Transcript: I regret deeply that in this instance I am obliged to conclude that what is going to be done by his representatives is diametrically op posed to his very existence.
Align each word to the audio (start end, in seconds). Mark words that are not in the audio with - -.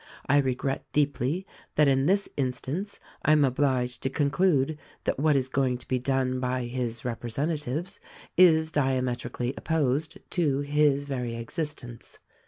I 0.25 0.37
regret 0.39 0.83
deeply 0.93 1.45
that 1.75 1.87
in 1.87 2.07
this 2.07 2.27
instance 2.35 2.99
I 3.23 3.33
am 3.33 3.45
obliged 3.45 4.01
to 4.01 4.09
conclude 4.09 4.79
that 5.03 5.19
what 5.19 5.35
is 5.35 5.47
going 5.47 5.77
to 5.77 5.87
be 5.87 5.99
done 5.99 6.39
by 6.39 6.63
his 6.65 7.05
representatives 7.05 7.99
is 8.35 8.71
diametrically 8.71 9.55
op 9.55 9.65
posed 9.65 10.17
to 10.31 10.61
his 10.61 11.03
very 11.03 11.35
existence. 11.35 12.17